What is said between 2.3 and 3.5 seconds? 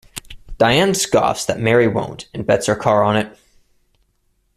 and bets her car on it.